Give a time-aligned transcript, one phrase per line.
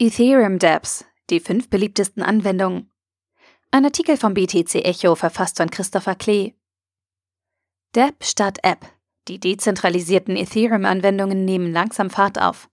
[0.00, 2.90] Ethereum Dapps, die fünf beliebtesten Anwendungen.
[3.70, 6.54] Ein Artikel vom BTC Echo verfasst von Christopher Klee.
[7.92, 8.84] Dapp statt App.
[9.28, 12.68] Die dezentralisierten Ethereum-Anwendungen nehmen langsam Fahrt auf.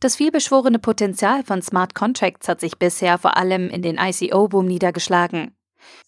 [0.00, 5.56] Das vielbeschworene Potenzial von Smart Contracts hat sich bisher vor allem in den ICO-Boom niedergeschlagen.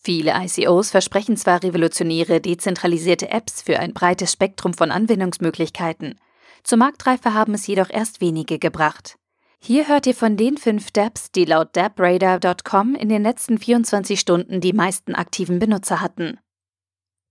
[0.02, 6.20] Viele ICOs versprechen zwar revolutionäre dezentralisierte Apps für ein breites Spektrum von Anwendungsmöglichkeiten.
[6.64, 9.16] Zur Marktreife haben es jedoch erst wenige gebracht.
[9.62, 14.62] Hier hört ihr von den fünf Dapps, die laut dappradar.com in den letzten 24 Stunden
[14.62, 16.41] die meisten aktiven Benutzer hatten.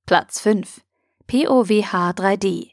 [0.05, 0.81] Platz 5.
[1.25, 2.71] POWH 3D.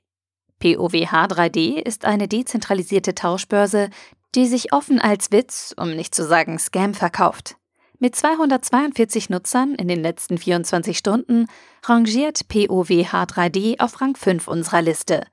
[0.58, 3.88] POWH 3D ist eine dezentralisierte Tauschbörse,
[4.34, 7.56] die sich offen als Witz, um nicht zu sagen Scam, verkauft.
[7.98, 11.46] Mit 242 Nutzern in den letzten 24 Stunden
[11.82, 15.26] rangiert POWH 3D auf Rang 5 unserer Liste.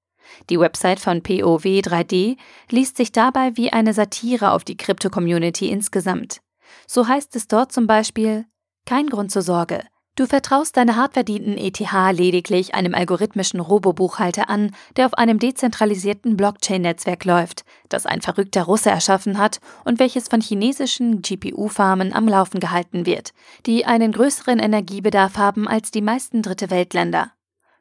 [0.51, 2.37] Die Website von POW3D
[2.71, 6.41] liest sich dabei wie eine Satire auf die Krypto-Community insgesamt.
[6.87, 8.45] So heißt es dort zum Beispiel:
[8.87, 9.85] Kein Grund zur Sorge.
[10.17, 11.79] Du vertraust deine hart verdienten ETH
[12.13, 18.89] lediglich einem algorithmischen Robobuchhalter an, der auf einem dezentralisierten Blockchain-Netzwerk läuft, das ein verrückter Russe
[18.89, 23.35] erschaffen hat und welches von chinesischen GPU-Farmen am Laufen gehalten wird,
[23.67, 27.33] die einen größeren Energiebedarf haben als die meisten Dritte Weltländer.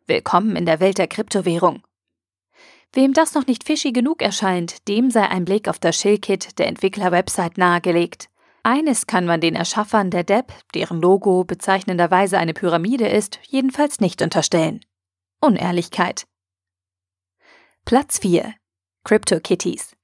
[0.05, 1.83] Willkommen in der Welt der Kryptowährung.
[2.91, 6.67] Wem das noch nicht fishy genug erscheint, dem sei ein Blick auf das Shellkit der
[6.67, 8.27] Entwickler-Website nahegelegt.
[8.65, 14.23] Eines kann man den Erschaffern der Depp, deren Logo bezeichnenderweise eine Pyramide ist, jedenfalls nicht
[14.23, 14.79] unterstellen.
[15.39, 16.25] Unehrlichkeit.
[17.85, 18.55] Platz 4.
[19.03, 19.95] CryptoKitties.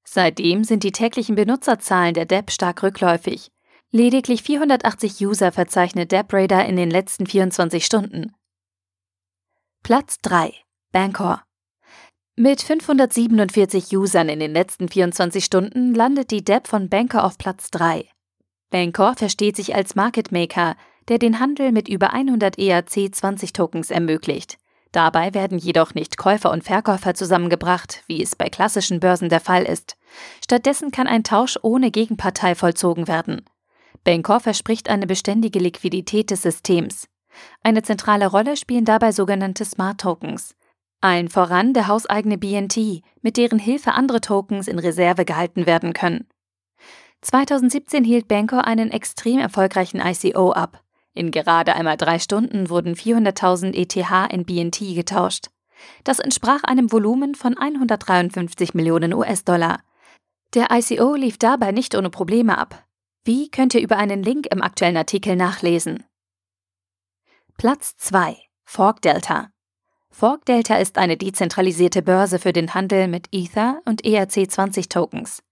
[0.03, 3.51] Seitdem sind die täglichen Benutzerzahlen der DEP stark rückläufig.
[3.97, 8.35] Lediglich 480 User verzeichnet DappRadar in den letzten 24 Stunden.
[9.85, 10.53] Platz 3.
[10.91, 11.45] Bancor.
[12.35, 17.71] Mit 547 Usern in den letzten 24 Stunden landet die Depp von Bancor auf Platz
[17.71, 18.09] 3.
[18.71, 20.75] Bancor versteht sich als Market Maker,
[21.07, 24.59] der den Handel mit über 100 ERC20 Tokens ermöglicht.
[24.91, 29.63] Dabei werden jedoch nicht Käufer und Verkäufer zusammengebracht, wie es bei klassischen Börsen der Fall
[29.63, 29.97] ist.
[30.43, 33.45] Stattdessen kann ein Tausch ohne Gegenpartei vollzogen werden.
[34.05, 37.09] Bancor verspricht eine beständige Liquidität des Systems.
[37.63, 40.55] Eine zentrale Rolle spielen dabei sogenannte Smart Tokens.
[41.01, 46.29] Allen voran der hauseigene BNT, mit deren Hilfe andere Tokens in Reserve gehalten werden können.
[47.23, 50.83] 2017 hielt Bancor einen extrem erfolgreichen ICO ab.
[51.15, 55.47] In gerade einmal drei Stunden wurden 400.000 ETH in BNT getauscht.
[56.05, 59.81] Das entsprach einem Volumen von 153 Millionen US-Dollar.
[60.55, 62.85] Der ICO lief dabei nicht ohne Probleme ab.
[63.27, 66.05] Wie könnt ihr über einen Link im aktuellen Artikel nachlesen?
[67.57, 68.37] Platz 2.
[68.67, 69.49] Fork Delta.
[70.11, 75.43] Fork Delta ist eine dezentralisierte Börse für den Handel mit Ether und ERC20 Tokens.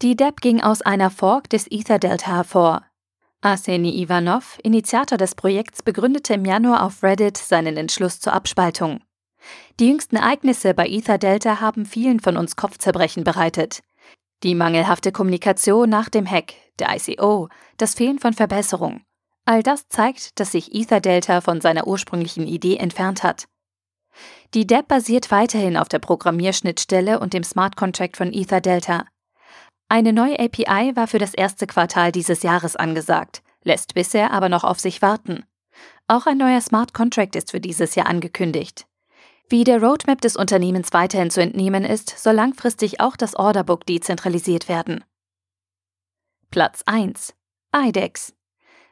[0.00, 2.86] Die DEP ging aus einer Fork des Ether Delta hervor.
[3.42, 9.00] Arseny Ivanov, Initiator des Projekts, begründete im Januar auf Reddit seinen Entschluss zur Abspaltung.
[9.78, 13.82] Die jüngsten Ereignisse bei Ether Delta haben vielen von uns Kopfzerbrechen bereitet.
[14.42, 19.02] Die mangelhafte Kommunikation nach dem Hack, der ICO, das Fehlen von Verbesserung.
[19.44, 23.46] All das zeigt, dass sich EtherDelta von seiner ursprünglichen Idee entfernt hat.
[24.54, 29.06] Die DApp basiert weiterhin auf der Programmierschnittstelle und dem Smart Contract von EtherDelta.
[29.88, 34.64] Eine neue API war für das erste Quartal dieses Jahres angesagt, lässt bisher aber noch
[34.64, 35.44] auf sich warten.
[36.06, 38.86] Auch ein neuer Smart Contract ist für dieses Jahr angekündigt.
[39.48, 44.68] Wie der Roadmap des Unternehmens weiterhin zu entnehmen ist, soll langfristig auch das Orderbook dezentralisiert
[44.68, 45.02] werden.
[46.50, 47.32] Platz 1
[47.72, 48.34] IDEX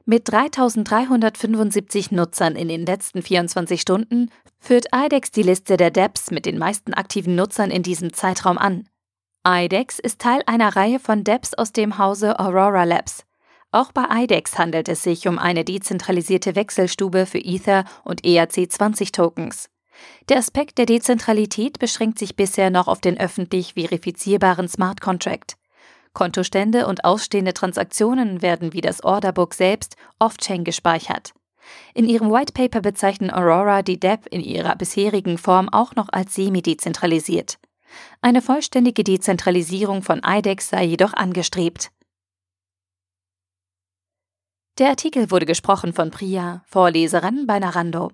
[0.05, 6.47] mit 3375 Nutzern in den letzten 24 Stunden führt IDEX die Liste der DApps mit
[6.47, 8.89] den meisten aktiven Nutzern in diesem Zeitraum an.
[9.45, 13.25] IDEX ist Teil einer Reihe von DApps aus dem Hause Aurora Labs.
[13.73, 19.69] Auch bei IDEX handelt es sich um eine dezentralisierte Wechselstube für Ether und ERC20 Tokens.
[20.29, 25.57] Der Aspekt der Dezentralität beschränkt sich bisher noch auf den öffentlich verifizierbaren Smart Contract.
[26.13, 31.33] Kontostände und ausstehende Transaktionen werden wie das Orderbook selbst off-chain gespeichert.
[31.95, 36.35] In ihrem White Paper bezeichnen Aurora die DApp in ihrer bisherigen Form auch noch als
[36.35, 37.59] semi-dezentralisiert.
[38.21, 41.91] Eine vollständige Dezentralisierung von IDEX sei jedoch angestrebt.
[44.79, 48.13] Der Artikel wurde gesprochen von Priya, Vorleserin bei Narando.